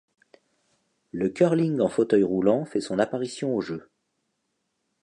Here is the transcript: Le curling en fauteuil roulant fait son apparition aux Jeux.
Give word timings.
Le 1.11 1.29
curling 1.29 1.79
en 1.79 1.87
fauteuil 1.87 2.23
roulant 2.23 2.65
fait 2.65 2.81
son 2.81 2.97
apparition 2.97 3.53
aux 3.55 3.61
Jeux. 3.61 3.87